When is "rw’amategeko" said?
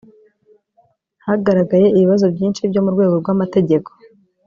3.21-3.89